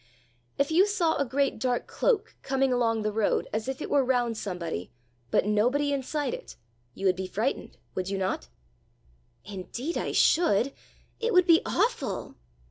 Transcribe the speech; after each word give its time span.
If 0.57 0.71
you 0.71 0.87
saw 0.87 1.15
a 1.17 1.25
great 1.25 1.59
dark 1.59 1.85
cloak 1.85 2.35
coming 2.41 2.73
along 2.73 3.03
the 3.03 3.11
road 3.11 3.47
as 3.53 3.67
if 3.67 3.83
it 3.83 3.89
were 3.91 4.03
round 4.03 4.35
somebody, 4.35 4.89
but 5.29 5.45
nobody 5.45 5.93
inside 5.93 6.33
it, 6.33 6.55
you 6.95 7.05
would 7.05 7.15
be 7.15 7.27
frightened 7.27 7.77
would 7.93 8.09
you 8.09 8.17
not?" 8.17 8.47
"Indeed 9.45 9.99
I 9.99 10.11
should. 10.11 10.73
It 11.19 11.33
would 11.33 11.45
be 11.45 11.61
awful!" 11.67 12.33